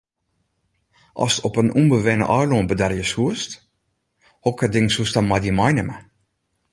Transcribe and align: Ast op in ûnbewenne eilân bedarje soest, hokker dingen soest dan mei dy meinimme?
Ast 1.25 1.41
op 1.47 1.55
in 1.61 1.73
ûnbewenne 1.79 2.27
eilân 2.37 2.69
bedarje 2.71 3.05
soest, 3.13 3.51
hokker 4.45 4.69
dingen 4.73 4.93
soest 4.95 5.13
dan 5.15 5.27
mei 5.29 5.41
dy 5.43 5.51
meinimme? 5.59 5.97